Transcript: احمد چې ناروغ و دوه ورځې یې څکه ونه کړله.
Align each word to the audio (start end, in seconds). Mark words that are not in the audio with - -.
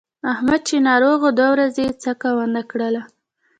احمد 0.33 0.61
چې 0.67 0.75
ناروغ 0.89 1.19
و 1.23 1.27
دوه 1.37 1.49
ورځې 1.53 1.81
یې 1.87 1.93
څکه 2.03 2.29
ونه 2.37 2.61
کړله. 2.71 3.03